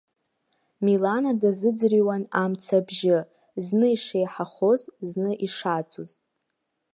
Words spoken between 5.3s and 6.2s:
ишаӡоз.